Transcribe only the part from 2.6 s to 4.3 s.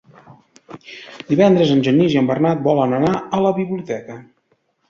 volen anar a la biblioteca.